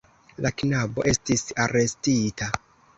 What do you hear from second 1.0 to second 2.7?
estis arestita.